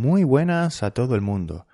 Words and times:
Muy 0.00 0.24
buenas 0.24 0.82
a 0.82 0.92
todo 0.92 1.14
el 1.14 1.20
mundo. 1.20 1.66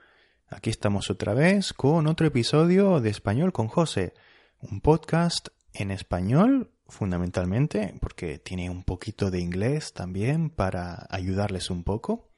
Aquí 0.48 0.68
estamos 0.68 1.10
otra 1.10 1.32
vez 1.32 1.72
con 1.72 2.08
otro 2.08 2.26
episodio 2.26 3.00
de 3.00 3.08
Español 3.08 3.52
con 3.52 3.68
José, 3.68 4.14
un 4.60 4.80
podcast 4.80 5.50
en 5.72 5.92
español 5.92 6.72
fundamentalmente 6.88 7.94
porque 8.00 8.40
tiene 8.40 8.68
un 8.68 8.82
poquito 8.82 9.30
de 9.30 9.38
inglés 9.38 9.92
también 9.92 10.50
para 10.50 11.06
ayudarles 11.08 11.70
un 11.70 11.84
poco. 11.84 12.28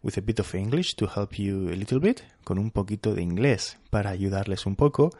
With 0.00 0.16
a 0.16 0.20
bit 0.20 0.38
of 0.38 0.54
English 0.54 0.94
to 0.94 1.10
help 1.12 1.32
you 1.32 1.70
a 1.70 1.74
little 1.74 1.98
bit, 1.98 2.20
con 2.44 2.56
un 2.56 2.70
poquito 2.70 3.12
de 3.12 3.22
inglés 3.22 3.78
para 3.90 4.10
ayudarles 4.10 4.64
un 4.64 4.76
poco. 4.76 5.10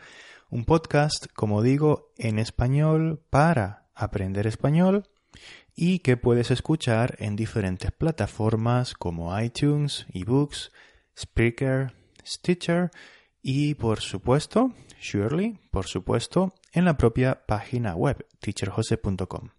Un 0.50 0.66
podcast, 0.66 1.26
como 1.34 1.62
digo, 1.62 2.12
en 2.16 2.38
español 2.38 3.20
para 3.28 3.88
aprender 3.96 4.46
español 4.46 5.08
y 5.74 5.98
que 5.98 6.16
puedes 6.16 6.50
escuchar 6.50 7.16
en 7.18 7.36
diferentes 7.36 7.92
plataformas 7.92 8.94
como 8.94 9.38
iTunes, 9.38 10.06
eBooks, 10.12 10.72
Spreaker, 11.18 11.92
Stitcher 12.26 12.90
y 13.42 13.74
por 13.74 14.00
supuesto, 14.00 14.72
surely, 14.98 15.58
por 15.70 15.86
supuesto, 15.86 16.54
en 16.72 16.84
la 16.84 16.96
propia 16.96 17.46
página 17.46 17.94
web 17.94 18.26
teacherjose.com. 18.40 19.50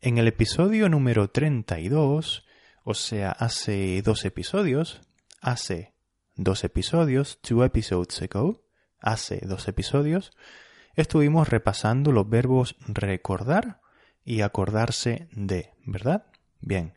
En 0.00 0.18
el 0.18 0.28
episodio 0.28 0.88
número 0.88 1.28
32, 1.28 2.46
o 2.84 2.94
sea, 2.94 3.32
hace 3.32 4.02
dos 4.02 4.24
episodios, 4.24 5.00
hace 5.40 5.94
dos 6.36 6.64
episodios, 6.64 7.40
two 7.40 7.64
episodes 7.64 8.22
ago, 8.22 8.64
hace 9.00 9.40
dos 9.46 9.68
episodios, 9.68 10.32
estuvimos 10.94 11.48
repasando 11.48 12.12
los 12.12 12.28
verbos 12.28 12.76
recordar 12.86 13.80
y 14.24 14.40
acordarse 14.40 15.28
de, 15.32 15.72
¿verdad? 15.84 16.26
Bien. 16.60 16.94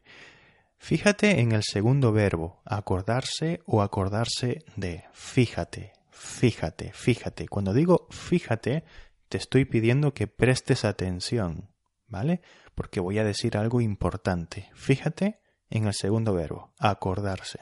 Fíjate 0.78 1.40
en 1.40 1.52
el 1.52 1.64
segundo 1.64 2.12
verbo, 2.12 2.62
acordarse 2.64 3.62
o 3.66 3.82
acordarse 3.82 4.64
de. 4.76 5.06
Fíjate, 5.12 5.94
fíjate, 6.12 6.92
fíjate. 6.94 7.48
Cuando 7.48 7.74
digo 7.74 8.08
fíjate, 8.10 8.84
te 9.28 9.38
estoy 9.38 9.66
pidiendo 9.66 10.14
que 10.14 10.28
prestes 10.28 10.86
atención, 10.86 11.70
¿vale? 12.08 12.42
Porque 12.76 13.00
voy 13.00 13.18
a 13.18 13.24
decir 13.24 13.58
algo 13.58 13.82
importante. 13.82 14.70
Fíjate 14.74 15.40
en 15.70 15.88
el 15.88 15.94
segundo 15.94 16.34
verbo, 16.34 16.72
acordarse. 16.78 17.60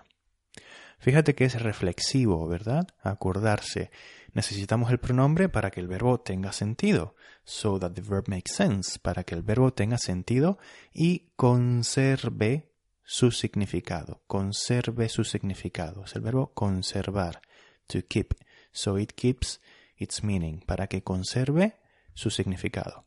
Fíjate 0.98 1.36
que 1.36 1.46
es 1.46 1.62
reflexivo, 1.62 2.48
¿verdad? 2.48 2.88
Acordarse. 3.02 3.92
Necesitamos 4.34 4.92
el 4.92 5.00
pronombre 5.00 5.50
para 5.50 5.72
que 5.72 5.80
el 5.80 5.88
verbo 5.88 6.20
tenga 6.20 6.52
sentido. 6.52 7.16
So 7.44 7.80
that 7.80 7.94
the 7.94 8.02
verb 8.02 8.28
makes 8.28 8.54
sense. 8.54 9.00
Para 9.00 9.24
que 9.24 9.36
el 9.36 9.44
verbo 9.44 9.72
tenga 9.74 9.98
sentido 9.98 10.58
y 10.94 11.30
conserve 11.36 12.72
su 13.04 13.32
significado. 13.32 14.22
Conserve 14.28 15.10
su 15.10 15.24
significado. 15.24 16.04
Es 16.06 16.16
el 16.16 16.22
verbo 16.22 16.54
conservar. 16.54 17.42
To 17.88 18.00
keep. 18.08 18.34
So 18.72 18.98
it 18.98 19.14
keeps 19.14 19.62
its 19.96 20.24
meaning. 20.24 20.62
Para 20.66 20.88
que 20.88 21.04
conserve 21.04 21.78
su 22.14 22.30
significado. 22.30 23.06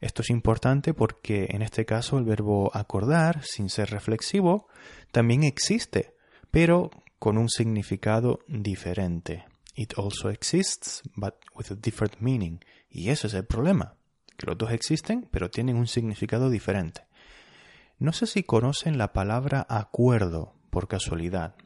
Esto 0.00 0.22
es 0.22 0.30
importante 0.30 0.92
porque 0.92 1.46
en 1.50 1.62
este 1.62 1.86
caso 1.86 2.18
el 2.18 2.24
verbo 2.24 2.70
acordar, 2.74 3.42
sin 3.42 3.70
ser 3.70 3.90
reflexivo, 3.90 4.68
también 5.12 5.44
existe, 5.44 6.13
pero 6.54 6.92
con 7.18 7.36
un 7.36 7.48
significado 7.48 8.38
diferente. 8.46 9.44
It 9.74 9.94
also 9.98 10.30
exists, 10.30 11.02
but 11.16 11.34
with 11.52 11.72
a 11.72 11.74
different 11.74 12.20
meaning. 12.20 12.60
Y 12.88 13.08
ese 13.08 13.26
es 13.26 13.34
el 13.34 13.44
problema, 13.44 13.96
que 14.36 14.46
los 14.46 14.56
dos 14.56 14.70
existen, 14.70 15.28
pero 15.32 15.50
tienen 15.50 15.74
un 15.74 15.88
significado 15.88 16.50
diferente. 16.50 17.08
No 17.98 18.12
sé 18.12 18.28
si 18.28 18.44
conocen 18.44 18.98
la 18.98 19.12
palabra 19.12 19.66
acuerdo 19.68 20.54
por 20.70 20.86
casualidad. 20.86 21.56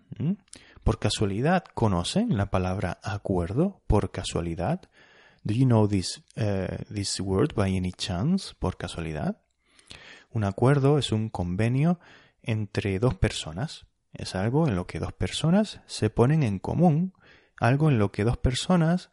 ¿Por 0.83 0.99
casualidad 0.99 1.65
conocen 1.75 2.39
la 2.39 2.51
palabra 2.51 2.99
acuerdo 3.03 3.83
por 3.89 4.11
casualidad? 4.11 4.81
Do 5.45 5.53
you 5.53 5.67
know 5.67 5.87
this, 5.87 6.23
uh, 6.39 6.83
this 6.91 7.21
word 7.21 7.53
by 7.55 7.77
any 7.77 7.93
chance? 7.93 8.55
Por 8.59 8.79
casualidad. 8.79 9.37
Un 10.31 10.45
acuerdo 10.45 10.97
es 10.97 11.13
un 11.13 11.29
convenio 11.29 12.01
entre 12.41 12.99
dos 12.99 13.15
personas. 13.17 13.85
Es 14.19 14.35
algo 14.35 14.67
en 14.67 14.75
lo 14.75 14.87
que 14.87 14.99
dos 14.99 15.13
personas 15.13 15.81
se 15.87 16.11
ponen 16.11 16.43
en 16.43 16.59
común, 16.59 17.15
algo 17.61 17.89
en 17.89 17.99
lo 17.99 18.11
que 18.11 18.25
dos 18.25 18.37
personas 18.37 19.11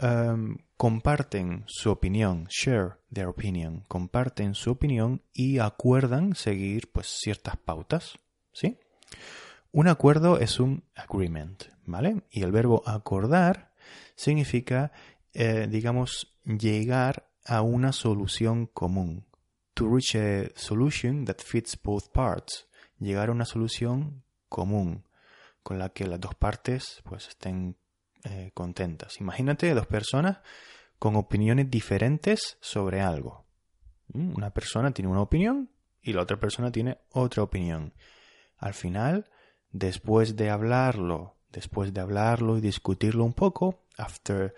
um, 0.00 0.58
comparten 0.76 1.64
su 1.66 1.90
opinión, 1.90 2.48
share 2.50 2.96
their 3.12 3.28
opinion, 3.28 3.84
comparten 3.86 4.54
su 4.54 4.72
opinión 4.72 5.22
y 5.32 5.60
acuerdan 5.60 6.34
seguir 6.34 6.90
pues 6.92 7.06
ciertas 7.06 7.56
pautas, 7.56 8.18
¿sí? 8.52 8.78
Un 9.70 9.86
acuerdo 9.86 10.38
es 10.38 10.58
un 10.58 10.82
agreement, 10.96 11.64
¿vale? 11.84 12.22
Y 12.30 12.42
el 12.42 12.50
verbo 12.50 12.82
acordar 12.84 13.72
significa, 14.16 14.90
eh, 15.34 15.68
digamos, 15.70 16.34
llegar 16.44 17.28
a 17.44 17.62
una 17.62 17.92
solución 17.92 18.66
común. 18.66 19.24
To 19.74 19.88
reach 19.88 20.16
a 20.16 20.50
solution 20.56 21.24
that 21.26 21.38
fits 21.38 21.78
both 21.80 22.08
parts. 22.12 22.66
Llegar 22.98 23.28
a 23.28 23.32
una 23.32 23.44
solución 23.44 24.24
común 24.48 25.04
con 25.62 25.78
la 25.78 25.90
que 25.90 26.06
las 26.06 26.20
dos 26.20 26.34
partes 26.34 27.02
pues 27.04 27.28
estén 27.28 27.76
eh, 28.24 28.50
contentas. 28.54 29.20
Imagínate 29.20 29.72
dos 29.74 29.86
personas 29.86 30.38
con 30.98 31.16
opiniones 31.16 31.70
diferentes 31.70 32.58
sobre 32.60 33.00
algo. 33.00 33.44
¿Mm? 34.08 34.36
Una 34.36 34.50
persona 34.50 34.92
tiene 34.92 35.10
una 35.10 35.22
opinión 35.22 35.70
y 36.02 36.12
la 36.12 36.22
otra 36.22 36.38
persona 36.38 36.72
tiene 36.72 36.98
otra 37.10 37.42
opinión. 37.42 37.92
Al 38.56 38.74
final, 38.74 39.30
después 39.70 40.36
de 40.36 40.50
hablarlo, 40.50 41.36
después 41.50 41.92
de 41.92 42.00
hablarlo 42.00 42.56
y 42.58 42.60
discutirlo 42.60 43.24
un 43.24 43.34
poco, 43.34 43.84
after 43.96 44.54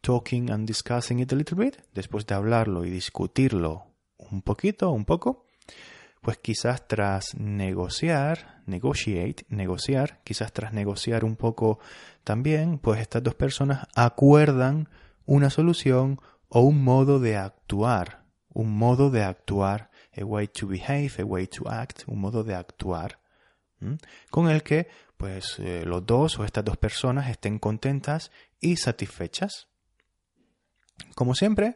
talking 0.00 0.50
and 0.50 0.66
discussing 0.66 1.20
it 1.20 1.32
a 1.32 1.36
little 1.36 1.56
bit, 1.56 1.76
después 1.92 2.26
de 2.26 2.34
hablarlo 2.34 2.84
y 2.84 2.90
discutirlo 2.90 3.86
un 4.16 4.42
poquito, 4.42 4.90
un 4.90 5.04
poco, 5.04 5.46
pues 6.22 6.38
quizás 6.38 6.86
tras 6.86 7.34
negociar, 7.34 8.62
negotiate, 8.66 9.44
negociar, 9.48 10.20
quizás 10.22 10.52
tras 10.52 10.72
negociar 10.72 11.24
un 11.24 11.34
poco 11.34 11.80
también, 12.22 12.78
pues 12.78 13.00
estas 13.00 13.24
dos 13.24 13.34
personas 13.34 13.88
acuerdan 13.96 14.88
una 15.26 15.50
solución 15.50 16.20
o 16.48 16.60
un 16.60 16.84
modo 16.84 17.18
de 17.18 17.36
actuar, 17.36 18.24
un 18.48 18.70
modo 18.70 19.10
de 19.10 19.24
actuar, 19.24 19.90
a 20.16 20.24
way 20.24 20.46
to 20.46 20.68
behave, 20.68 21.10
a 21.18 21.24
way 21.24 21.48
to 21.48 21.68
act, 21.68 22.02
un 22.06 22.20
modo 22.20 22.44
de 22.44 22.54
actuar, 22.54 23.18
con 24.30 24.48
el 24.48 24.62
que 24.62 24.86
pues 25.16 25.58
eh, 25.58 25.82
los 25.84 26.06
dos 26.06 26.38
o 26.38 26.44
estas 26.44 26.64
dos 26.64 26.76
personas 26.76 27.30
estén 27.30 27.58
contentas 27.58 28.30
y 28.60 28.76
satisfechas. 28.76 29.66
Como 31.16 31.34
siempre, 31.34 31.74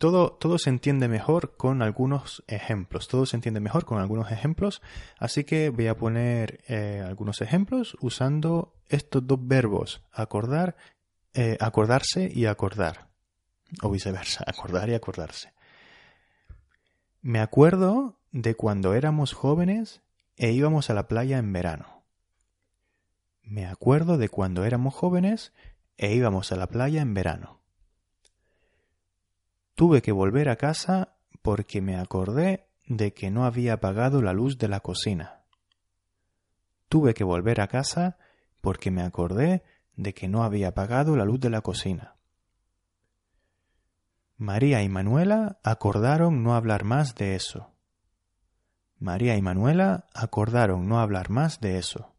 todo, 0.00 0.32
todo 0.32 0.56
se 0.56 0.70
entiende 0.70 1.08
mejor 1.08 1.58
con 1.58 1.82
algunos 1.82 2.42
ejemplos. 2.46 3.06
Todo 3.06 3.26
se 3.26 3.36
entiende 3.36 3.60
mejor 3.60 3.84
con 3.84 3.98
algunos 3.98 4.32
ejemplos. 4.32 4.80
Así 5.18 5.44
que 5.44 5.68
voy 5.68 5.88
a 5.88 5.96
poner 5.98 6.64
eh, 6.68 7.04
algunos 7.06 7.42
ejemplos 7.42 7.98
usando 8.00 8.72
estos 8.88 9.26
dos 9.26 9.38
verbos, 9.46 10.02
acordar, 10.10 10.74
eh, 11.34 11.58
acordarse 11.60 12.32
y 12.32 12.46
acordar. 12.46 13.10
O 13.82 13.90
viceversa, 13.90 14.42
acordar 14.48 14.88
y 14.88 14.94
acordarse. 14.94 15.52
Me 17.20 17.40
acuerdo 17.40 18.16
de 18.32 18.54
cuando 18.54 18.94
éramos 18.94 19.34
jóvenes 19.34 20.00
e 20.34 20.52
íbamos 20.52 20.88
a 20.88 20.94
la 20.94 21.08
playa 21.08 21.36
en 21.36 21.52
verano. 21.52 22.04
Me 23.42 23.66
acuerdo 23.66 24.16
de 24.16 24.30
cuando 24.30 24.64
éramos 24.64 24.94
jóvenes 24.94 25.52
e 25.98 26.14
íbamos 26.14 26.52
a 26.52 26.56
la 26.56 26.68
playa 26.68 27.02
en 27.02 27.12
verano. 27.12 27.59
Tuve 29.80 30.02
que 30.02 30.12
volver 30.12 30.50
a 30.50 30.56
casa 30.56 31.16
porque 31.40 31.80
me 31.80 31.96
acordé 31.96 32.68
de 32.84 33.14
que 33.14 33.30
no 33.30 33.46
había 33.46 33.72
apagado 33.72 34.20
la 34.20 34.34
luz 34.34 34.58
de 34.58 34.68
la 34.68 34.80
cocina. 34.80 35.46
Tuve 36.90 37.14
que 37.14 37.24
volver 37.24 37.62
a 37.62 37.66
casa 37.66 38.18
porque 38.60 38.90
me 38.90 39.00
acordé 39.00 39.62
de 39.96 40.12
que 40.12 40.28
no 40.28 40.44
había 40.44 40.68
apagado 40.68 41.16
la 41.16 41.24
luz 41.24 41.40
de 41.40 41.48
la 41.48 41.62
cocina. 41.62 42.16
María 44.36 44.82
y 44.82 44.90
Manuela 44.90 45.58
acordaron 45.64 46.42
no 46.42 46.54
hablar 46.54 46.84
más 46.84 47.14
de 47.14 47.34
eso. 47.34 47.72
María 48.98 49.34
y 49.38 49.40
Manuela 49.40 50.10
acordaron 50.12 50.90
no 50.90 51.00
hablar 51.00 51.30
más 51.30 51.58
de 51.58 51.78
eso. 51.78 52.14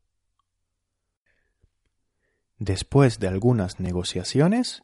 Después 2.58 3.20
de 3.20 3.28
algunas 3.28 3.80
negociaciones, 3.80 4.82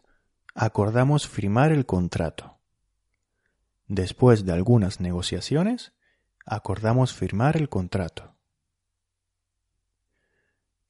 acordamos 0.53 1.27
firmar 1.27 1.71
el 1.71 1.87
contrato. 1.87 2.56
Después 3.87 4.45
de 4.45 4.51
algunas 4.51 4.99
negociaciones, 4.99 5.93
acordamos 6.45 7.13
firmar 7.13 7.55
el 7.55 7.69
contrato. 7.69 8.35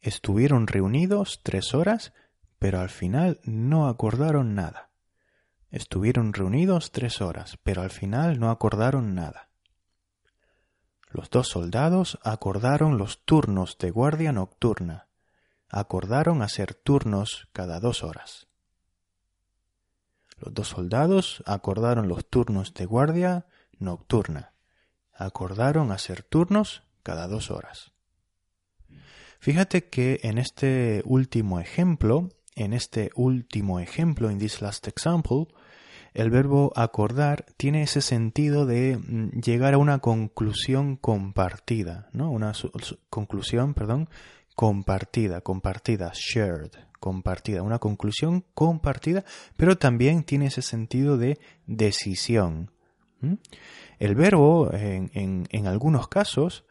Estuvieron 0.02 0.68
reunidos 0.68 1.42
tres 1.44 1.74
horas, 1.74 2.14
pero 2.60 2.80
al 2.80 2.90
final 2.90 3.40
no 3.44 3.88
acordaron 3.88 4.56
nada. 4.56 4.90
Estuvieron 5.70 6.34
reunidos 6.34 6.92
tres 6.92 7.22
horas, 7.22 7.60
pero 7.62 7.82
al 7.82 7.92
final 7.92 8.40
no 8.40 8.50
acordaron 8.50 9.14
nada. 9.14 9.50
Los 11.10 11.30
dos 11.30 11.50
soldados 11.50 12.18
acordaron 12.24 12.98
los 12.98 13.24
turnos 13.26 13.78
de 13.78 13.92
guardia 13.92 14.32
nocturna. 14.32 15.08
Acordaron 15.70 16.42
hacer 16.42 16.74
turnos 16.74 17.48
cada 17.54 17.80
dos 17.80 18.04
horas. 18.04 18.48
Los 20.38 20.54
dos 20.54 20.68
soldados 20.70 21.44
acordaron 21.46 22.08
los 22.08 22.30
turnos 22.30 22.74
de 22.74 22.86
guardia 22.86 23.46
nocturna. 23.80 24.54
Acordaron 25.14 25.92
hacer 25.92 26.24
turnos 26.24 26.84
cada 27.04 27.28
dos 27.28 27.52
horas. 27.52 27.92
Fíjate 29.40 29.90
que 29.90 30.20
en 30.24 30.38
este 30.38 31.02
último 31.06 31.60
ejemplo, 31.60 32.30
en 32.56 32.74
este 32.74 33.12
último 33.16 33.80
ejemplo, 33.80 34.32
in 34.32 34.40
this 34.40 34.62
last 34.62 34.88
example, 34.88 35.48
el 36.14 36.32
verbo 36.32 36.74
acordar 36.76 37.46
tiene 37.58 37.84
ese 37.84 38.02
sentido 38.02 38.66
de 38.66 38.98
mm, 38.98 39.40
llegar 39.40 39.76
a 39.76 39.78
una 39.78 40.00
conclusión 40.00 40.96
compartida, 40.96 42.10
¿no? 42.12 42.32
Una 42.32 42.54
conclusión, 43.10 43.76
perdón, 43.76 44.10
compartida, 44.58 45.42
compartida, 45.42 46.12
shared, 46.16 46.72
compartida, 47.00 47.62
una 47.62 47.78
conclusión 47.78 48.44
compartida, 48.56 49.24
pero 49.56 49.78
también 49.78 50.24
tiene 50.24 50.48
ese 50.48 50.64
sentido 50.64 51.16
de 51.16 51.40
decisión. 51.68 52.72
El 54.00 54.16
verbo, 54.16 54.74
en, 54.74 55.12
en, 55.14 55.68
algunos 55.68 56.08
casos, 56.08 56.66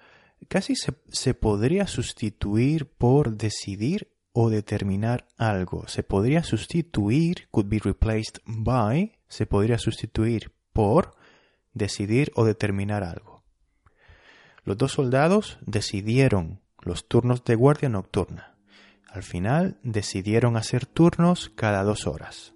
casi 0.48 0.74
se, 0.74 0.94
se 1.12 1.34
podría 1.34 1.86
sustituir 1.86 2.88
por 2.88 3.36
decidir 3.36 4.12
o 4.32 4.50
determinar 4.50 5.28
algo. 5.36 5.86
Se 5.86 6.02
podría 6.02 6.42
sustituir, 6.42 7.46
could 7.52 7.68
be 7.68 7.78
replaced 7.78 8.40
by, 8.46 9.16
se 9.28 9.46
podría 9.46 9.78
sustituir 9.78 10.50
por 10.72 11.14
decidir 11.72 12.32
o 12.34 12.44
determinar 12.44 13.04
algo. 13.04 13.44
Los 14.64 14.76
dos 14.76 14.90
soldados 14.90 15.58
decidieron 15.64 16.65
los 16.86 17.08
turnos 17.08 17.44
de 17.44 17.54
guardia 17.54 17.88
nocturna. 17.88 18.54
Al 19.08 19.22
final 19.22 19.78
decidieron 19.82 20.56
hacer 20.56 20.86
turnos 20.86 21.50
cada 21.54 21.82
dos 21.82 22.06
horas. 22.06 22.54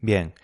Bien, 0.00 0.34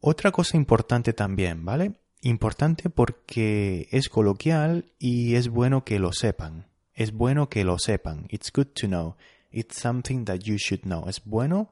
otra 0.00 0.32
cosa 0.32 0.56
importante 0.56 1.12
también, 1.12 1.64
¿vale? 1.64 1.92
Importante 2.22 2.88
porque 2.88 3.88
es 3.90 4.08
coloquial 4.08 4.92
y 4.98 5.34
es 5.34 5.48
bueno 5.48 5.84
que 5.84 5.98
lo 5.98 6.12
sepan. 6.12 6.68
Es 6.94 7.12
bueno 7.12 7.48
que 7.48 7.64
lo 7.64 7.78
sepan. 7.78 8.26
It's 8.30 8.52
good 8.52 8.68
to 8.80 8.86
know. 8.86 9.16
It's 9.50 9.80
something 9.80 10.24
that 10.24 10.38
you 10.38 10.56
should 10.56 10.82
know. 10.82 11.08
Es 11.08 11.24
bueno 11.24 11.70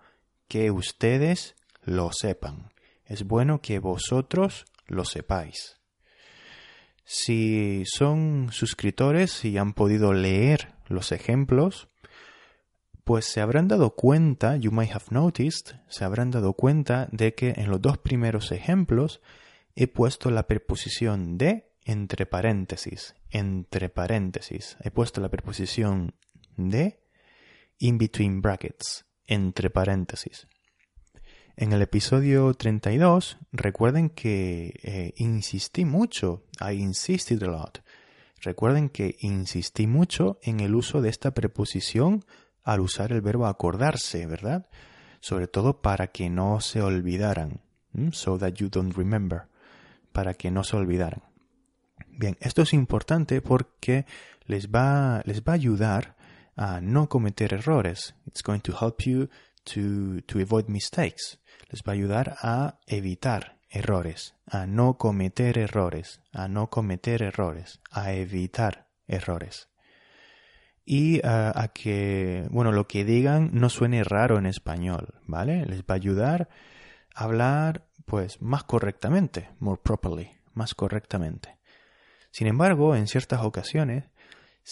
que 0.49 0.71
ustedes 0.71 1.55
lo 1.83 2.13
sepan. 2.13 2.73
Es 3.05 3.25
bueno 3.25 3.61
que 3.61 3.79
vosotros 3.79 4.67
lo 4.87 5.05
sepáis. 5.05 5.80
Si 7.13 7.83
son 7.87 8.51
suscriptores 8.53 9.45
y 9.45 9.59
han 9.59 9.73
podido 9.73 10.13
leer 10.13 10.75
los 10.87 11.11
ejemplos, 11.11 11.89
pues 13.03 13.25
se 13.25 13.41
habrán 13.41 13.67
dado 13.67 13.97
cuenta, 13.97 14.57
you 14.57 14.71
may 14.71 14.89
have 14.89 15.07
noticed, 15.11 15.75
se 15.89 16.05
habrán 16.05 16.31
dado 16.31 16.53
cuenta 16.53 17.09
de 17.11 17.35
que 17.35 17.55
en 17.57 17.69
los 17.69 17.83
dos 17.83 17.99
primeros 17.99 18.53
ejemplos 18.53 19.21
he 19.75 19.89
puesto 19.89 20.31
la 20.31 20.47
preposición 20.47 21.37
de 21.37 21.73
entre 21.85 22.27
paréntesis, 22.27 23.17
entre 23.31 23.89
paréntesis. 23.89 24.77
He 24.81 24.93
puesto 24.93 25.21
la 25.21 25.31
preposición 25.31 26.15
de 26.57 27.03
in 27.81 27.99
between 27.99 28.41
brackets, 28.41 29.05
entre 29.27 29.69
paréntesis. 29.69 30.47
En 31.61 31.75
el 31.75 31.83
episodio 31.83 32.55
32, 32.55 33.37
recuerden 33.53 34.09
que 34.09 34.81
eh, 34.83 35.13
insistí 35.17 35.85
mucho, 35.85 36.43
I 36.59 36.73
insisted 36.81 37.43
a 37.43 37.49
lot. 37.49 37.83
Recuerden 38.41 38.89
que 38.89 39.19
insistí 39.21 39.87
mucho 39.87 40.39
en 40.41 40.61
el 40.61 40.75
uso 40.75 41.03
de 41.03 41.11
esta 41.11 41.35
preposición 41.35 42.25
al 42.65 42.81
usar 42.81 43.13
el 43.13 43.21
verbo 43.21 43.45
acordarse, 43.45 44.25
¿verdad? 44.25 44.71
Sobre 45.21 45.49
todo 45.49 45.83
para 45.83 46.07
que 46.07 46.31
no 46.31 46.63
se 46.63 46.81
olvidaran. 46.81 47.61
So 48.13 48.39
that 48.39 48.55
you 48.55 48.71
don't 48.71 48.97
remember. 48.97 49.43
Para 50.13 50.33
que 50.33 50.51
no 50.51 50.65
se 50.65 50.79
olvidaran. 50.79 51.25
Bien, 52.09 52.39
esto 52.41 52.63
es 52.63 52.73
importante 52.73 53.43
porque 53.43 54.07
les 54.47 54.71
va, 54.71 55.21
les 55.27 55.43
va 55.43 55.53
a 55.53 55.57
ayudar 55.57 56.17
a 56.57 56.81
no 56.81 57.11
cometer 57.11 57.53
errores. 57.53 58.15
It's 58.27 58.43
going 58.43 58.61
to 58.61 58.73
help 58.73 59.03
you 59.03 59.29
to, 59.65 60.21
to 60.27 60.41
avoid 60.41 60.69
mistakes. 60.69 61.39
Les 61.71 61.83
va 61.83 61.93
a 61.93 61.95
ayudar 61.95 62.37
a 62.43 62.79
evitar 62.87 63.59
errores, 63.71 64.35
a 64.47 64.67
no 64.67 64.99
cometer 64.99 65.59
errores, 65.59 66.21
a 66.33 66.49
no 66.49 66.69
cometer 66.69 67.23
errores, 67.23 67.81
a 67.91 68.13
evitar 68.13 68.89
errores. 69.07 69.69
Y 70.85 71.19
uh, 71.19 71.53
a 71.55 71.69
que, 71.73 72.49
bueno, 72.51 72.73
lo 72.73 72.89
que 72.89 73.05
digan 73.05 73.51
no 73.53 73.71
suene 73.71 74.03
raro 74.03 74.39
en 74.39 74.47
español, 74.47 75.15
¿vale? 75.27 75.65
Les 75.67 75.83
va 75.83 75.95
a 75.95 75.95
ayudar 75.95 76.49
a 77.15 77.25
hablar, 77.25 77.87
pues, 78.07 78.43
más 78.43 78.65
correctamente, 78.65 79.51
more 79.61 79.81
properly, 79.83 80.31
más 80.53 80.75
correctamente. 80.75 81.59
Sin 82.33 82.49
embargo, 82.49 82.97
en 82.97 83.07
ciertas 83.07 83.43
ocasiones, 83.43 84.05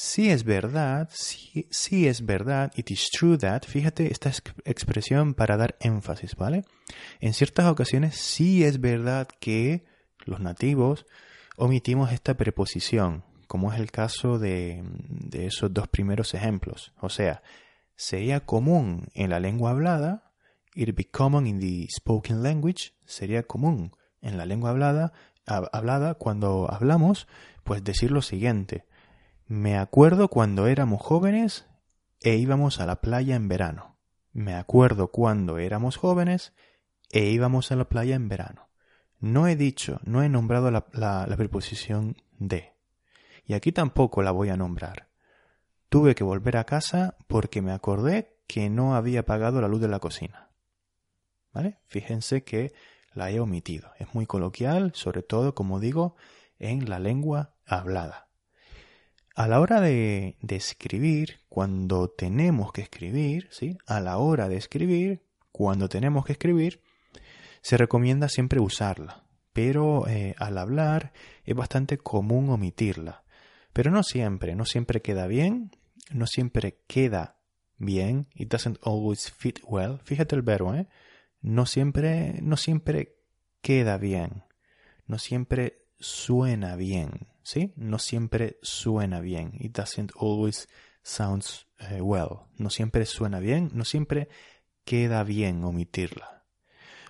Sí 0.01 0.31
es 0.31 0.45
verdad, 0.45 1.09
sí, 1.13 1.67
sí 1.71 2.07
es 2.07 2.25
verdad, 2.25 2.71
it 2.77 2.89
is 2.93 3.11
true 3.11 3.37
that, 3.37 3.65
fíjate 3.65 4.13
esta 4.13 4.31
expresión 4.65 5.35
para 5.35 5.57
dar 5.57 5.75
énfasis, 5.81 6.37
¿vale? 6.37 6.65
En 7.19 7.35
ciertas 7.35 7.67
ocasiones 7.67 8.15
sí 8.15 8.63
es 8.63 8.81
verdad 8.81 9.27
que 9.41 9.87
los 10.25 10.39
nativos 10.39 11.05
omitimos 11.57 12.13
esta 12.13 12.37
preposición, 12.37 13.25
como 13.49 13.73
es 13.73 13.81
el 13.81 13.91
caso 13.91 14.39
de, 14.39 14.85
de 15.09 15.47
esos 15.47 15.75
dos 15.75 15.89
primeros 15.89 16.33
ejemplos. 16.33 16.93
O 17.01 17.09
sea, 17.09 17.43
sería 17.97 18.47
común 18.47 19.09
en 19.15 19.31
la 19.31 19.41
lengua 19.41 19.73
hablada, 19.73 20.31
it 20.77 20.95
be 20.95 21.07
common 21.07 21.45
in 21.49 21.59
the 21.59 21.89
spoken 21.91 22.45
language, 22.45 22.93
sería 23.05 23.43
común 23.43 23.91
en 24.21 24.39
la 24.39 24.47
lengua 24.47 24.71
hablada, 24.71 25.13
hablada 25.45 26.15
cuando 26.15 26.69
hablamos, 26.71 27.27
pues 27.65 27.83
decir 27.83 28.13
lo 28.13 28.23
siguiente. 28.23 28.87
Me 29.51 29.79
acuerdo 29.79 30.29
cuando 30.29 30.67
éramos 30.67 31.01
jóvenes 31.01 31.65
e 32.21 32.37
íbamos 32.37 32.81
a 32.81 32.87
la 32.87 33.01
playa 33.01 33.35
en 33.35 33.49
verano. 33.49 33.97
Me 34.35 34.55
acuerdo 34.55 35.11
cuando 35.11 35.57
éramos 35.57 35.97
jóvenes 35.97 36.53
e 37.11 37.31
íbamos 37.31 37.73
a 37.73 37.77
la 37.77 37.89
playa 37.89 38.15
en 38.15 38.29
verano. 38.29 38.69
No 39.21 39.49
he 39.49 39.57
dicho, 39.57 40.01
no 40.05 40.23
he 40.23 40.29
nombrado 40.29 40.71
la, 40.71 41.35
preposición 41.39 42.19
de. 42.39 42.75
Y 43.47 43.55
aquí 43.55 43.73
tampoco 43.73 44.23
la 44.23 44.33
voy 44.33 44.51
a 44.51 44.59
nombrar. 44.59 45.09
Tuve 45.89 46.15
que 46.15 46.25
volver 46.25 46.59
a 46.59 46.65
casa 46.65 47.17
porque 47.27 47.63
me 47.63 47.73
acordé 47.73 48.37
que 48.47 48.69
no 48.69 48.97
había 48.97 49.21
apagado 49.21 49.63
la 49.63 49.69
luz 49.69 49.81
de 49.81 49.89
la 49.89 49.99
cocina. 49.99 50.51
¿Vale? 51.55 51.79
Fíjense 51.87 52.45
que 52.45 52.75
la 53.15 53.31
he 53.31 53.41
omitido. 53.41 53.93
Es 53.99 54.15
muy 54.15 54.27
coloquial, 54.27 54.93
sobre 54.95 55.23
todo, 55.23 55.55
como 55.55 55.81
digo, 55.81 56.17
en 56.59 56.91
la 56.91 56.99
lengua 56.99 57.55
hablada. 57.65 58.28
A 59.39 59.47
la 59.47 59.61
hora 59.61 59.81
de, 59.81 60.37
escribir, 60.49 61.39
cuando 61.49 62.11
tenemos 62.11 62.73
que 62.73 62.81
escribir, 62.81 63.47
¿sí? 63.53 63.79
A 63.87 64.01
la 64.01 64.19
hora 64.19 64.49
de 64.49 64.57
escribir, 64.57 65.23
cuando 65.53 65.89
tenemos 65.89 66.25
que 66.25 66.33
escribir, 66.33 66.83
se 67.61 67.77
recomienda 67.77 68.29
siempre 68.29 68.59
usarla, 68.59 69.29
pero 69.53 70.09
eh, 70.09 70.35
al 70.39 70.59
hablar 70.59 71.13
es 71.45 71.55
bastante 71.55 71.99
común 71.99 72.51
omitirla. 72.51 73.23
Pero 73.73 73.93
no 73.93 74.03
siempre, 74.03 74.57
no 74.57 74.65
siempre 74.65 75.03
queda 75.03 75.29
bien, 75.29 75.71
no 76.11 76.27
siempre 76.27 76.81
queda 76.89 77.39
bien. 77.77 78.27
It 78.35 78.51
doesn't 78.51 78.81
always 78.83 79.31
fit 79.31 79.61
well. 79.63 80.01
Fíjate 80.03 80.35
el 80.35 80.43
verbo, 80.43 80.75
¿eh? 80.75 80.89
No 81.43 81.65
siempre, 81.67 82.41
no 82.43 82.57
siempre 82.57 83.15
queda 83.63 83.99
bien, 83.99 84.43
no 85.07 85.17
siempre 85.21 85.87
suena 86.01 86.75
bien. 86.75 87.29
¿Sí? 87.49 87.73
No 87.77 87.99
siempre 87.99 88.59
suena 88.61 89.21
bien. 89.21 89.53
It 89.59 89.73
doesn't 89.73 90.13
always 90.21 90.69
sounds 91.03 91.67
eh, 91.79 92.03
well. 92.03 92.41
No 92.59 92.69
siempre 92.69 93.07
suena 93.07 93.41
bien, 93.41 93.71
no 93.73 93.87
siempre 93.87 94.29
queda 94.85 95.25
bien 95.25 95.65
omitirla. 95.65 96.45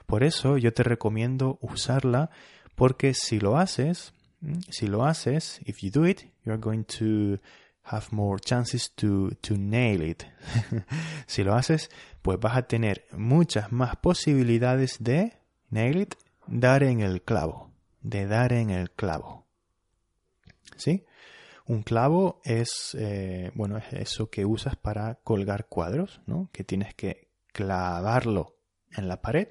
Por 0.06 0.22
eso 0.22 0.56
yo 0.56 0.72
te 0.72 0.84
recomiendo 0.84 1.58
usarla 1.60 2.30
porque 2.76 3.14
si 3.14 3.40
lo 3.40 3.58
haces, 3.58 4.12
mm, 4.40 4.60
si 4.70 4.86
lo 4.86 5.04
haces, 5.04 5.60
if 5.64 5.80
you 5.80 5.90
do 5.90 6.06
it, 6.06 6.20
you're 6.44 6.60
going 6.60 6.84
to 6.84 7.40
have 7.82 8.06
more 8.12 8.38
chances 8.38 8.92
to, 8.94 9.30
to 9.40 9.56
nail 9.56 10.02
it. 10.02 10.22
si 11.26 11.42
lo 11.42 11.56
haces, 11.56 11.90
pues 12.22 12.38
vas 12.38 12.56
a 12.56 12.62
tener 12.62 13.06
muchas 13.10 13.72
más 13.72 13.96
posibilidades 13.96 14.98
de 15.00 15.32
nail 15.68 16.02
it, 16.02 16.14
dar 16.46 16.84
en 16.84 17.00
el 17.00 17.22
clavo, 17.22 17.72
de 18.02 18.28
dar 18.28 18.52
en 18.52 18.70
el 18.70 18.92
clavo. 18.92 19.47
¿Sí? 20.76 21.04
Un 21.66 21.82
clavo 21.82 22.40
es, 22.44 22.96
eh, 22.98 23.50
bueno, 23.54 23.76
es 23.76 23.92
eso 23.92 24.30
que 24.30 24.46
usas 24.46 24.76
para 24.76 25.16
colgar 25.16 25.66
cuadros, 25.66 26.22
¿no? 26.26 26.48
Que 26.52 26.64
tienes 26.64 26.94
que 26.94 27.28
clavarlo 27.52 28.56
en 28.96 29.08
la 29.08 29.20
pared 29.20 29.48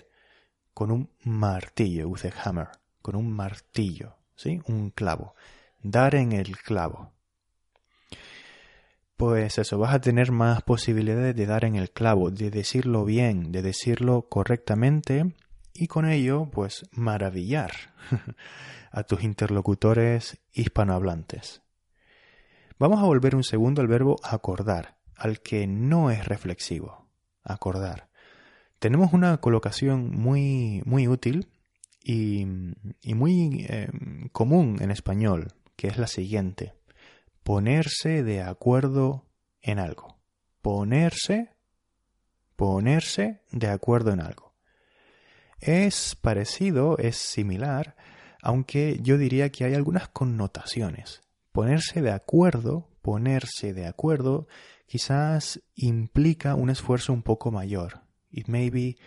con 0.73 0.91
un 0.91 1.11
martillo, 1.23 2.07
with 2.07 2.25
a 2.25 2.31
hammer, 2.43 2.69
con 3.01 3.15
un 3.15 3.31
martillo, 3.31 4.15
¿sí? 4.35 4.61
Un 4.67 4.89
clavo. 4.91 5.35
dar 5.83 6.15
en 6.15 6.31
el 6.31 6.57
clavo. 6.57 7.13
Pues 9.15 9.57
eso, 9.57 9.77
vas 9.79 9.93
a 9.93 10.01
tener 10.01 10.31
más 10.31 10.61
posibilidades 10.63 11.35
de 11.35 11.45
dar 11.45 11.65
en 11.65 11.75
el 11.75 11.91
clavo, 11.91 12.29
de 12.29 12.51
decirlo 12.51 13.05
bien, 13.05 13.51
de 13.51 13.61
decirlo 13.61 14.27
correctamente 14.29 15.33
y 15.77 15.87
con 15.87 16.09
ello, 16.09 16.49
pues, 16.51 16.85
maravillar 16.91 17.71
a 18.91 19.03
tus 19.03 19.23
interlocutores 19.23 20.39
hispanohablantes. 20.53 21.61
Vamos 22.79 22.99
a 22.99 23.05
volver 23.05 23.35
un 23.35 23.43
segundo 23.43 23.81
al 23.81 23.87
verbo 23.87 24.17
acordar, 24.23 24.97
al 25.15 25.41
que 25.41 25.67
no 25.67 26.09
es 26.11 26.25
reflexivo. 26.25 27.07
Acordar. 27.43 28.09
Tenemos 28.79 29.13
una 29.13 29.37
colocación 29.37 30.11
muy, 30.11 30.81
muy 30.85 31.07
útil 31.07 31.47
y, 32.03 32.45
muy 32.45 33.65
eh, 33.69 33.89
común 34.31 34.77
en 34.81 34.91
español, 34.91 35.53
que 35.75 35.87
es 35.87 35.97
la 35.97 36.07
siguiente. 36.07 36.73
Ponerse 37.43 38.23
de 38.23 38.41
acuerdo 38.41 39.25
en 39.61 39.79
algo. 39.79 40.17
Ponerse, 40.61 41.55
ponerse 42.55 43.41
de 43.51 43.67
acuerdo 43.67 44.11
en 44.11 44.21
algo. 44.21 44.46
Es 45.59 46.15
parecido, 46.15 46.97
es 46.97 47.17
similar, 47.17 47.95
aunque 48.41 48.99
yo 49.01 49.17
diría 49.17 49.51
que 49.51 49.65
hay 49.65 49.73
algunas 49.73 50.07
connotaciones. 50.09 51.21
Ponerse 51.51 52.01
de 52.01 52.11
acuerdo, 52.11 52.89
ponerse 53.01 53.73
de 53.73 53.87
acuerdo, 53.87 54.47
quizás 54.85 55.61
implica 55.75 56.55
un 56.55 56.69
esfuerzo 56.69 57.13
un 57.13 57.23
poco 57.23 57.51
mayor. 57.51 58.01
It 58.31 58.47
maybe 58.47 58.97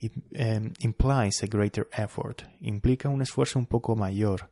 it, 0.00 0.12
um, 0.38 0.72
implies 0.80 1.42
a 1.42 1.46
greater 1.46 1.88
effort. 1.92 2.42
Implica 2.60 3.08
un 3.08 3.22
esfuerzo 3.22 3.58
un 3.58 3.66
poco 3.66 3.94
mayor. 3.94 4.50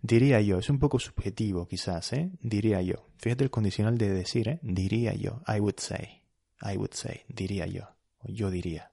Diría 0.00 0.40
yo, 0.40 0.58
es 0.58 0.68
un 0.68 0.78
poco 0.78 0.98
subjetivo 0.98 1.66
quizás, 1.66 2.12
¿eh? 2.12 2.30
Diría 2.40 2.82
yo. 2.82 3.08
Fíjate 3.18 3.44
el 3.44 3.50
condicional 3.50 3.98
de 3.98 4.10
decir, 4.10 4.48
¿eh? 4.48 4.58
Diría 4.62 5.14
yo. 5.14 5.42
I 5.46 5.60
would 5.60 5.78
say. 5.78 6.22
I 6.60 6.76
would 6.76 6.92
say. 6.92 7.22
Diría 7.28 7.66
yo. 7.66 7.88
Yo 8.24 8.50
diría. 8.50 8.91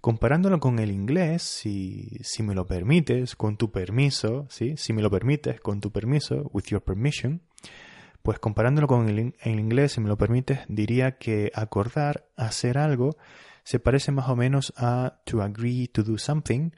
Comparándolo 0.00 0.60
con 0.60 0.78
el 0.78 0.90
inglés, 0.90 1.42
si, 1.42 2.18
si 2.22 2.42
me 2.42 2.54
lo 2.54 2.66
permites, 2.66 3.36
con 3.36 3.58
tu 3.58 3.70
permiso, 3.70 4.46
¿sí? 4.48 4.74
si 4.78 4.94
me 4.94 5.02
lo 5.02 5.10
permites, 5.10 5.60
con 5.60 5.80
tu 5.80 5.92
permiso, 5.92 6.50
with 6.54 6.64
your 6.64 6.82
permission, 6.82 7.42
pues 8.22 8.38
comparándolo 8.38 8.86
con 8.86 9.08
el, 9.08 9.34
inglés, 9.44 9.92
si 9.92 10.00
me 10.00 10.08
lo 10.08 10.16
permites, 10.16 10.60
diría 10.68 11.18
que 11.18 11.52
acordar, 11.54 12.28
hacer 12.36 12.78
algo, 12.78 13.16
se 13.62 13.78
parece 13.78 14.10
más 14.10 14.28
o 14.28 14.36
menos 14.36 14.72
a 14.76 15.20
to 15.24 15.42
agree 15.42 15.86
to 15.88 16.02
do 16.02 16.16
something, 16.16 16.70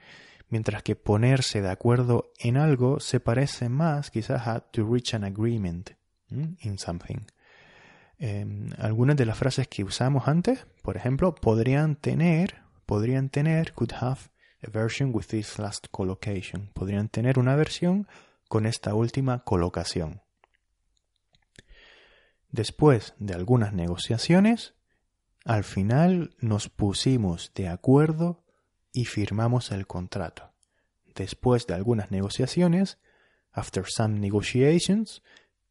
mientras 0.49 0.83
que 0.83 0.97
ponerse 0.97 1.63
de 1.63 1.71
acuerdo 1.71 2.33
en 2.41 2.57
algo 2.57 2.99
se 2.99 3.21
parece 3.21 3.69
más 3.69 4.11
quizás 4.11 4.47
a 4.47 4.61
to 4.61 4.85
reach 4.85 5.15
an 5.15 5.25
agreement 5.25 5.91
in 6.29 6.79
something. 6.79 7.27
Em, 8.19 8.69
algunas 8.79 9.17
de 9.17 9.27
las 9.27 9.39
frases 9.39 9.67
que 9.69 9.85
usamos 9.85 10.29
antes, 10.29 10.67
por 10.83 10.97
ejemplo, 10.97 11.35
podrían 11.35 11.97
tener 11.97 12.63
podrían 12.93 13.31
tener, 13.31 13.73
could 13.73 13.91
have, 14.03 14.29
a 14.63 14.71
version 14.71 15.13
with 15.15 15.29
this 15.29 15.59
last 15.59 15.87
collocation. 15.91 16.69
Podrían 16.75 17.09
tener 17.09 17.39
una 17.39 17.57
versión 17.57 18.07
con 18.51 18.67
esta 18.67 18.95
última 18.95 19.45
colocación. 19.45 20.21
Después 22.51 23.15
de 23.19 23.33
algunas 23.33 23.73
negociaciones, 23.73 24.75
al 25.47 25.65
final 25.65 26.37
nos 26.39 26.69
pusimos 26.69 27.53
de 27.55 27.69
acuerdo 27.69 28.45
y 28.93 29.07
firmamos 29.07 29.73
el 29.73 29.87
contrato. 29.87 30.53
Después 31.15 31.67
de 31.67 31.73
algunas 31.73 32.11
negociaciones, 32.11 32.99
after 33.53 33.87
some 33.89 34.21
negotiations, 34.21 35.23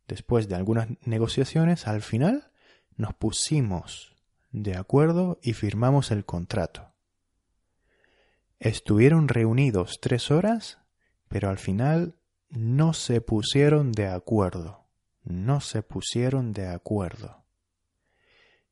después 0.08 0.50
de 0.50 0.56
algunas 0.56 0.88
negociaciones, 1.06 1.86
al 1.86 2.02
final 2.02 2.50
nos 2.98 3.14
pusimos 3.14 4.16
de 4.50 4.76
acuerdo 4.76 5.40
y 5.44 5.54
firmamos 5.54 6.10
el 6.10 6.26
contrato. 6.26 6.91
Estuvieron 8.62 9.28
reunidos 9.28 9.98
tres 10.00 10.30
horas, 10.30 10.78
pero 11.28 11.50
al 11.50 11.58
final 11.58 12.14
no 12.52 12.94
se 12.94 13.20
pusieron 13.20 13.92
de 13.92 14.08
acuerdo. 14.08 14.86
No 15.24 15.62
se 15.62 15.82
pusieron 15.82 16.54
de 16.54 16.68
acuerdo. 16.68 17.44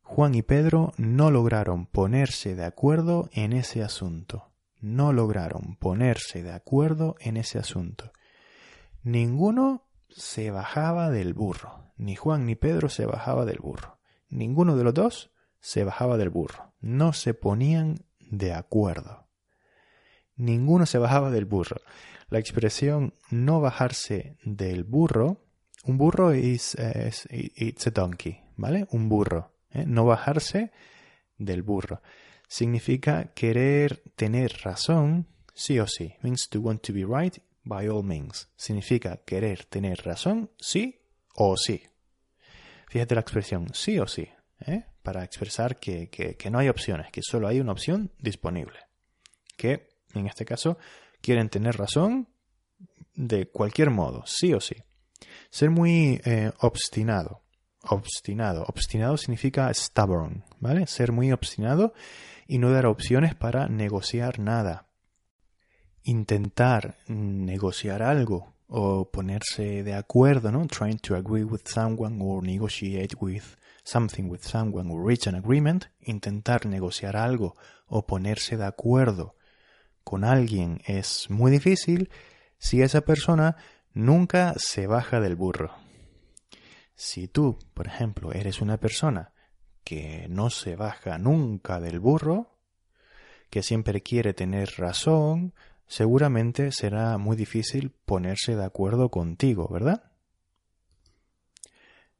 Juan 0.03 0.35
y 0.35 0.43
Pedro 0.43 0.93
no 0.97 1.31
lograron 1.31 1.87
ponerse 1.87 2.53
de 2.53 2.65
acuerdo 2.65 3.31
en 3.33 3.51
ese 3.51 3.81
asunto. 3.81 4.51
No 4.79 5.11
lograron 5.11 5.75
ponerse 5.77 6.43
de 6.43 6.51
acuerdo 6.51 7.15
en 7.19 7.35
ese 7.35 7.57
asunto. 7.57 8.11
Ninguno 9.01 9.87
se 10.07 10.51
bajaba 10.51 11.09
del 11.09 11.33
burro. 11.33 11.91
Ni 11.97 12.15
Juan 12.15 12.45
ni 12.45 12.53
Pedro 12.53 12.89
se 12.89 13.07
bajaba 13.07 13.43
del 13.43 13.57
burro. 13.57 13.97
Ninguno 14.29 14.77
de 14.77 14.83
los 14.83 14.93
dos 14.93 15.31
se 15.59 15.83
bajaba 15.83 16.17
del 16.17 16.29
burro. 16.29 16.73
No 16.79 17.11
se 17.11 17.33
ponían 17.33 18.05
de 18.19 18.53
acuerdo 18.53 19.28
ninguno 20.39 20.87
se 20.87 20.97
bajaba 20.97 21.29
del 21.29 21.45
burro. 21.45 21.81
La 22.29 22.39
expresión 22.39 23.13
no 23.29 23.61
bajarse 23.61 24.37
del 24.43 24.83
burro, 24.83 25.43
un 25.83 25.97
burro 25.97 26.31
es, 26.31 26.77
it's 27.29 27.87
a 27.87 27.91
donkey, 27.91 28.41
¿vale? 28.55 28.87
Un 28.91 29.09
burro. 29.09 29.53
¿eh? 29.71 29.85
No 29.87 30.05
bajarse 30.05 30.71
del 31.37 31.63
burro. 31.63 32.01
Significa 32.47 33.31
querer 33.33 34.03
tener 34.15 34.59
razón, 34.63 35.27
sí 35.53 35.79
o 35.79 35.87
sí. 35.87 36.15
Means 36.21 36.49
to 36.49 36.59
want 36.59 36.81
to 36.81 36.93
be 36.93 37.05
right 37.05 37.37
by 37.63 37.87
all 37.87 38.03
means. 38.03 38.49
Significa 38.55 39.17
querer 39.25 39.65
tener 39.65 40.03
razón, 40.03 40.51
sí 40.59 41.01
o 41.35 41.55
sí. 41.55 41.83
Fíjate 42.89 43.15
la 43.15 43.21
expresión 43.21 43.67
sí 43.73 43.99
o 43.99 44.07
sí, 44.07 44.27
¿eh? 44.65 44.85
para 45.03 45.23
expresar 45.23 45.79
que, 45.79 46.09
que, 46.09 46.35
que 46.35 46.49
no 46.49 46.59
hay 46.59 46.69
opciones, 46.69 47.11
que 47.11 47.21
solo 47.21 47.47
hay 47.47 47.59
una 47.59 47.71
opción 47.71 48.11
disponible. 48.19 48.79
Que 49.55 49.88
en 50.13 50.27
este 50.27 50.45
caso, 50.45 50.77
quieren 51.21 51.49
tener 51.49 51.77
razón 51.77 52.27
de 53.15 53.47
cualquier 53.47 53.89
modo, 53.89 54.23
sí 54.25 54.53
o 54.53 54.61
sí. 54.61 54.75
Ser 55.49 55.69
muy 55.69 56.21
eh, 56.25 56.51
obstinado. 56.59 57.41
Obstinado. 57.83 58.65
Obstinado 58.67 59.17
significa 59.17 59.73
stubborn, 59.73 60.43
¿vale? 60.59 60.85
Ser 60.87 61.11
muy 61.11 61.31
obstinado 61.31 61.93
y 62.47 62.57
no 62.57 62.71
dar 62.71 62.85
opciones 62.85 63.35
para 63.35 63.67
negociar 63.67 64.39
nada. 64.39 64.87
Intentar 66.03 66.97
negociar 67.07 68.01
algo 68.01 68.53
o 68.67 69.09
ponerse 69.11 69.83
de 69.83 69.95
acuerdo, 69.95 70.51
¿no? 70.51 70.67
Trying 70.67 70.99
to 70.99 71.15
agree 71.15 71.43
with 71.43 71.61
someone 71.65 72.19
or 72.21 72.43
negotiate 72.43 73.15
with 73.19 73.43
something 73.83 74.29
with 74.29 74.41
someone 74.41 74.91
or 74.91 75.05
reach 75.05 75.27
an 75.27 75.35
agreement. 75.35 75.85
Intentar 76.01 76.65
negociar 76.65 77.15
algo 77.15 77.55
o 77.87 78.05
ponerse 78.05 78.57
de 78.57 78.65
acuerdo 78.65 79.35
con 80.09 80.23
alguien 80.23 80.81
es 80.87 81.29
muy 81.29 81.51
difícil 81.51 82.09
si 82.57 82.81
esa 82.81 83.01
persona 83.01 83.57
nunca 83.93 84.55
se 84.57 84.87
baja 84.87 85.19
del 85.19 85.35
burro. 85.35 85.75
Si 86.95 87.27
tú, 87.27 87.59
por 87.75 87.85
ejemplo, 87.85 88.33
eres 88.33 88.59
una 88.59 88.77
persona 88.77 89.33
que 89.83 90.25
no 90.27 90.49
se 90.49 90.75
baja 90.75 91.19
nunca 91.19 91.79
del 91.79 91.99
burro, 91.99 92.57
que 93.51 93.61
siempre 93.61 94.01
quiere 94.01 94.33
tener 94.33 94.79
razón, 94.79 95.53
seguramente 95.85 96.71
será 96.71 97.19
muy 97.19 97.37
difícil 97.37 97.91
ponerse 97.91 98.55
de 98.55 98.65
acuerdo 98.65 99.09
contigo, 99.11 99.67
¿verdad? 99.71 100.11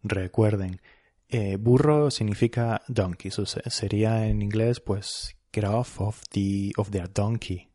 Recuerden, 0.04 0.80
eh, 1.28 1.56
burro 1.56 2.12
significa 2.12 2.84
donkey, 2.88 3.32
sería 3.32 4.28
en 4.28 4.44
inglés 4.44 4.80
pues 4.80 5.39
off 5.58 6.00
of, 6.00 6.22
the, 6.32 6.72
of 6.78 6.92
their 6.92 7.12
donkey. 7.12 7.68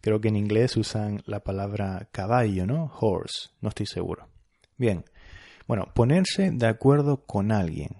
Creo 0.00 0.20
que 0.20 0.28
en 0.28 0.36
inglés 0.36 0.76
usan 0.76 1.22
la 1.26 1.40
palabra 1.40 2.08
caballo, 2.12 2.66
¿no? 2.66 2.92
Horse, 3.00 3.50
no 3.60 3.68
estoy 3.68 3.86
seguro. 3.86 4.28
Bien, 4.76 5.04
bueno, 5.66 5.88
ponerse 5.94 6.50
de 6.50 6.66
acuerdo 6.66 7.24
con 7.24 7.52
alguien. 7.52 7.96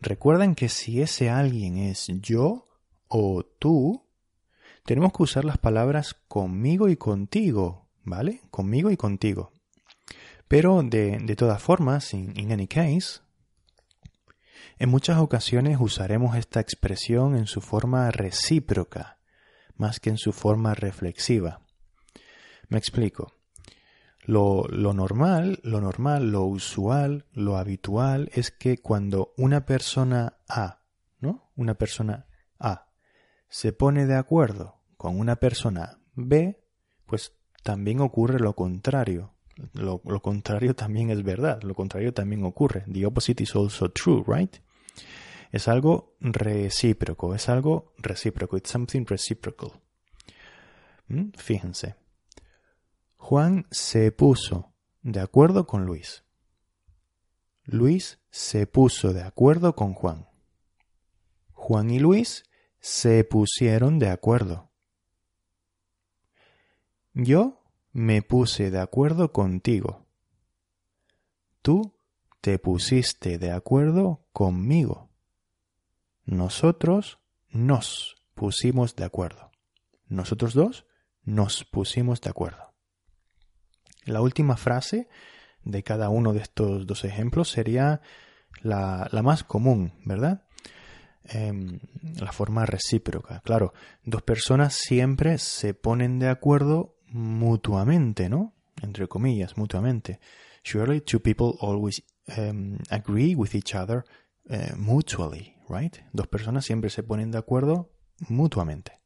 Recuerden 0.00 0.54
que 0.54 0.68
si 0.68 1.02
ese 1.02 1.28
alguien 1.28 1.76
es 1.76 2.06
yo 2.20 2.68
o 3.08 3.42
tú, 3.42 4.06
tenemos 4.84 5.12
que 5.12 5.22
usar 5.22 5.44
las 5.44 5.58
palabras 5.58 6.14
conmigo 6.28 6.88
y 6.88 6.96
contigo, 6.96 7.88
¿vale? 8.04 8.40
Conmigo 8.50 8.90
y 8.90 8.96
contigo. 8.96 9.52
Pero 10.48 10.82
de, 10.82 11.18
de 11.18 11.36
todas 11.36 11.62
formas, 11.62 12.14
in 12.14 12.50
any 12.50 12.66
case, 12.66 13.20
en 14.78 14.88
muchas 14.88 15.18
ocasiones 15.18 15.78
usaremos 15.80 16.36
esta 16.36 16.60
expresión 16.60 17.36
en 17.36 17.46
su 17.46 17.60
forma 17.60 18.10
recíproca, 18.10 19.18
más 19.76 20.00
que 20.00 20.10
en 20.10 20.18
su 20.18 20.32
forma 20.32 20.74
reflexiva. 20.74 21.60
Me 22.68 22.78
explico. 22.78 23.32
Lo, 24.22 24.68
normal, 24.70 25.60
lo 25.64 25.80
normal, 25.80 26.30
lo 26.30 26.44
usual, 26.44 27.26
lo 27.32 27.56
habitual 27.56 28.30
es 28.32 28.50
que 28.50 28.78
cuando 28.78 29.32
una 29.36 29.66
persona 29.66 30.38
A, 30.48 30.82
¿no? 31.18 31.50
Una 31.56 31.74
persona 31.74 32.26
A 32.58 32.90
se 33.48 33.72
pone 33.72 34.06
de 34.06 34.14
acuerdo 34.14 34.82
con 34.96 35.18
una 35.18 35.36
persona 35.36 35.98
B, 36.14 36.62
pues 37.06 37.32
también 37.62 38.00
ocurre 38.00 38.38
lo 38.38 38.54
contrario. 38.54 39.34
Lo, 39.74 40.00
contrario 40.20 40.74
también 40.74 41.10
es 41.10 41.22
verdad, 41.22 41.62
lo 41.62 41.74
contrario 41.74 42.12
también 42.12 42.44
ocurre. 42.44 42.84
The 42.90 43.06
opposite 43.06 43.42
is 43.42 43.54
also 43.54 43.90
true, 43.90 44.24
right? 44.26 44.56
Es 45.52 45.68
algo 45.68 46.16
recíproco, 46.20 47.34
es 47.34 47.48
algo 47.48 47.92
recíproco, 47.98 48.56
it's 48.56 48.70
something 48.70 49.04
reciprocal. 49.06 49.72
¿Mm? 51.08 51.30
Fíjense. 51.36 51.96
Juan 53.16 53.66
se 53.70 54.12
puso 54.12 54.72
de 55.02 55.20
acuerdo 55.20 55.66
con 55.66 55.84
Luis. 55.84 56.24
Luis 57.64 58.20
se 58.30 58.66
puso 58.66 59.12
de 59.12 59.22
acuerdo 59.22 59.74
con 59.74 59.94
Juan. 59.94 60.28
Juan 61.52 61.90
y 61.90 61.98
Luis 61.98 62.44
se 62.80 63.22
pusieron 63.24 63.98
de 63.98 64.08
acuerdo. 64.08 64.70
Yo 67.12 67.59
me 67.92 68.22
puse 68.22 68.70
de 68.70 68.80
acuerdo 68.80 69.32
contigo. 69.32 70.06
Tú 71.62 71.94
te 72.40 72.58
pusiste 72.58 73.38
de 73.38 73.52
acuerdo 73.52 74.24
conmigo. 74.32 75.10
Nosotros 76.24 77.18
nos 77.50 78.16
pusimos 78.34 78.96
de 78.96 79.04
acuerdo. 79.04 79.50
Nosotros 80.06 80.54
dos 80.54 80.86
nos 81.22 81.64
pusimos 81.64 82.20
de 82.20 82.30
acuerdo. 82.30 82.72
La 84.04 84.20
última 84.20 84.56
frase 84.56 85.08
de 85.64 85.82
cada 85.82 86.08
uno 86.08 86.32
de 86.32 86.40
estos 86.40 86.86
dos 86.86 87.04
ejemplos 87.04 87.50
sería 87.50 88.00
la, 88.62 89.08
más 89.22 89.44
común, 89.44 89.92
¿verdad? 90.04 90.44
Em, 91.24 91.80
la 92.18 92.32
forma 92.32 92.64
recíproca. 92.64 93.40
Claro, 93.40 93.74
dos 94.04 94.22
personas 94.22 94.74
siempre 94.74 95.38
se 95.38 95.74
ponen 95.74 96.18
de 96.18 96.28
acuerdo 96.28 96.96
mutuamente, 97.10 98.28
¿no? 98.28 98.54
Entre 98.82 99.06
comillas, 99.06 99.56
mutuamente. 99.56 100.20
Surely 100.62 101.00
two 101.00 101.20
people 101.20 101.54
always 101.60 102.02
um, 102.36 102.78
agree 102.90 103.34
with 103.34 103.54
each 103.54 103.74
other 103.74 104.04
uh, 104.48 104.76
mutually, 104.76 105.54
right? 105.68 105.96
Dos 106.12 106.26
personas 106.28 106.64
siempre 106.64 106.90
se 106.90 107.02
ponen 107.02 107.30
de 107.30 107.38
acuerdo 107.38 107.90
mutuamente. 108.28 109.00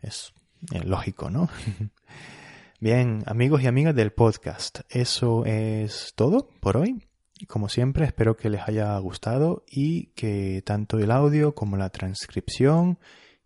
Es 0.00 0.32
eh, 0.72 0.82
lógico, 0.84 1.30
¿no? 1.30 1.48
Bien, 2.80 3.22
amigos 3.26 3.62
y 3.62 3.68
amigas 3.68 3.94
del 3.94 4.12
podcast, 4.12 4.80
eso 4.88 5.44
es 5.46 6.14
todo 6.16 6.48
por 6.60 6.76
hoy. 6.76 7.06
Como 7.46 7.68
siempre, 7.68 8.04
espero 8.04 8.36
que 8.36 8.50
les 8.50 8.68
haya 8.68 8.96
gustado 8.98 9.64
y 9.68 10.06
que 10.14 10.62
tanto 10.64 10.98
el 10.98 11.10
audio 11.10 11.54
como 11.54 11.76
la 11.76 11.90
transcripción 11.90 12.98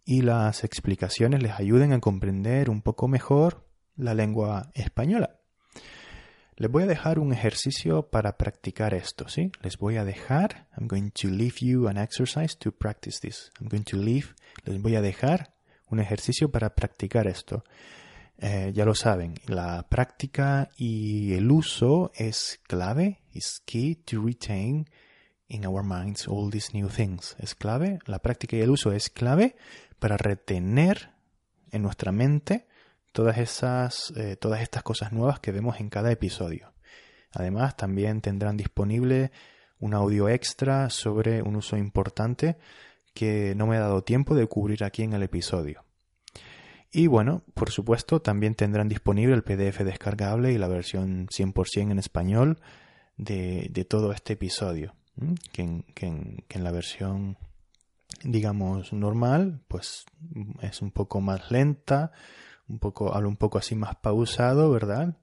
y 0.04 0.22
las 0.22 0.64
explicaciones 0.64 1.42
les 1.42 1.52
ayuden 1.52 1.92
a 1.92 2.00
comprender 2.00 2.70
un 2.70 2.80
poco 2.80 3.08
mejor 3.08 3.65
la 3.96 4.14
lengua 4.14 4.70
española. 4.74 5.40
Les 6.58 6.70
voy 6.70 6.84
a 6.84 6.86
dejar 6.86 7.18
un 7.18 7.34
ejercicio 7.34 8.08
para 8.08 8.38
practicar 8.38 8.94
esto, 8.94 9.28
¿sí? 9.28 9.52
Les 9.62 9.76
voy 9.76 9.98
a 9.98 10.04
dejar, 10.04 10.68
I'm 10.78 10.88
going 10.88 11.10
to 11.10 11.28
leave 11.28 11.56
you 11.60 11.86
an 11.86 11.98
exercise 11.98 12.56
to 12.56 12.72
practice 12.72 13.20
this. 13.20 13.50
I'm 13.60 13.68
going 13.68 13.84
to 13.84 13.98
leave, 13.98 14.28
les 14.64 14.80
voy 14.80 14.96
a 14.96 15.02
dejar 15.02 15.52
un 15.90 16.00
ejercicio 16.00 16.50
para 16.50 16.74
practicar 16.74 17.26
esto. 17.26 17.62
Eh, 18.38 18.72
ya 18.74 18.84
lo 18.84 18.94
saben, 18.94 19.34
la 19.46 19.86
práctica 19.88 20.70
y 20.76 21.34
el 21.34 21.50
uso 21.50 22.10
es 22.14 22.60
clave, 22.66 23.20
is 23.32 23.62
key 23.66 23.94
to 23.94 24.22
retain 24.22 24.88
in 25.48 25.66
our 25.66 25.82
minds 25.82 26.26
all 26.26 26.50
these 26.50 26.72
new 26.72 26.88
things. 26.88 27.36
Es 27.38 27.54
clave, 27.54 27.98
la 28.06 28.20
práctica 28.20 28.56
y 28.56 28.60
el 28.60 28.70
uso 28.70 28.92
es 28.92 29.10
clave 29.10 29.56
para 29.98 30.16
retener 30.16 31.12
en 31.70 31.82
nuestra 31.82 32.12
mente 32.12 32.66
todas 33.16 33.38
esas, 33.38 34.12
eh, 34.14 34.36
todas 34.36 34.60
estas 34.60 34.82
cosas 34.82 35.10
nuevas 35.10 35.40
que 35.40 35.50
vemos 35.50 35.80
en 35.80 35.88
cada 35.88 36.12
episodio. 36.12 36.74
Además, 37.32 37.74
también 37.74 38.20
tendrán 38.20 38.58
disponible 38.58 39.32
un 39.78 39.94
audio 39.94 40.28
extra 40.28 40.90
sobre 40.90 41.40
un 41.40 41.56
uso 41.56 41.78
importante 41.78 42.58
que 43.14 43.54
no 43.56 43.66
me 43.66 43.78
ha 43.78 43.80
dado 43.80 44.04
tiempo 44.04 44.34
de 44.34 44.46
cubrir 44.46 44.84
aquí 44.84 45.02
en 45.02 45.14
el 45.14 45.22
episodio. 45.22 45.82
Y 46.92 47.06
bueno, 47.06 47.42
por 47.54 47.70
supuesto, 47.70 48.20
también 48.20 48.54
tendrán 48.54 48.86
disponible 48.86 49.34
el 49.34 49.44
PDF 49.44 49.78
descargable 49.78 50.52
y 50.52 50.58
la 50.58 50.68
versión 50.68 51.26
100% 51.28 51.92
en 51.92 51.98
español 51.98 52.60
de, 53.16 53.86
todo 53.88 54.12
este 54.12 54.34
episodio, 54.34 54.94
que 55.52 55.62
en, 55.62 55.82
que, 55.94 56.06
en, 56.06 56.64
la 56.64 56.70
versión, 56.70 57.38
digamos, 58.24 58.92
normal, 58.92 59.62
pues 59.68 60.04
es 60.60 60.82
un 60.82 60.90
poco 60.90 61.22
más 61.22 61.50
lenta, 61.50 62.12
un 62.68 62.78
poco, 62.78 63.14
hablo 63.14 63.28
un 63.28 63.36
poco 63.36 63.58
así 63.58 63.74
más 63.74 63.96
pausado, 63.96 64.70
¿verdad? 64.70 65.16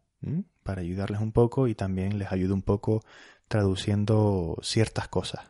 Para 0.63 0.81
ayudarles 0.81 1.19
un 1.19 1.31
poco 1.31 1.67
y 1.67 1.75
también 1.75 2.17
les 2.17 2.31
ayudo 2.31 2.53
un 2.53 2.61
poco 2.61 3.03
traduciendo 3.47 4.57
ciertas 4.61 5.07
cosas. 5.07 5.41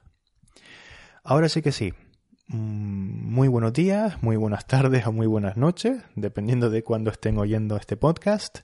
Ahora 1.23 1.47
sí 1.47 1.61
que 1.61 1.71
sí, 1.71 1.93
Mm, 2.47 3.33
muy 3.33 3.47
buenos 3.47 3.73
días, 3.73 4.21
muy 4.21 4.35
buenas 4.35 4.67
tardes 4.67 5.07
o 5.07 5.11
muy 5.11 5.27
buenas 5.27 5.55
noches, 5.55 6.03
dependiendo 6.15 6.69
de 6.69 6.83
cuándo 6.83 7.09
estén 7.09 7.37
oyendo 7.37 7.77
este 7.77 7.95
podcast. 7.95 8.59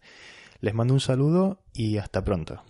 Les 0.60 0.74
mando 0.74 0.94
un 0.94 1.00
saludo 1.00 1.64
y 1.74 1.98
hasta 1.98 2.24
pronto. 2.24 2.62